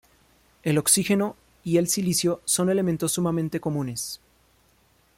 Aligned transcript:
El 0.63 0.79
Oxígeno 0.79 1.35
y 1.63 1.77
el 1.77 1.87
silicio 1.87 2.41
son 2.45 2.71
elementos 2.71 3.11
sumamente 3.11 3.59
comunes. 3.59 4.19